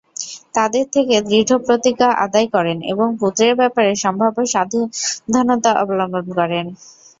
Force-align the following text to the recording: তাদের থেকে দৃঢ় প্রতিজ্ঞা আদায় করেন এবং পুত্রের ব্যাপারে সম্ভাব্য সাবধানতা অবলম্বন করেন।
তাদের 0.55 0.85
থেকে 0.93 1.15
দৃঢ় 1.23 1.55
প্রতিজ্ঞা 1.65 2.09
আদায় 2.25 2.47
করেন 2.55 2.77
এবং 2.91 3.07
পুত্রের 3.19 3.53
ব্যাপারে 3.55 3.91
সম্ভাব্য 4.03 4.37
সাবধানতা 4.53 5.71
অবলম্বন 5.81 6.25
করেন। 6.31 6.65